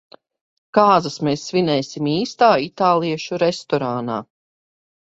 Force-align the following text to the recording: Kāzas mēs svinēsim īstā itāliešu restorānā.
Kāzas 0.77 1.17
mēs 1.27 1.43
svinēsim 1.51 2.09
īstā 2.15 2.51
itāliešu 2.71 3.43
restorānā. 3.47 4.23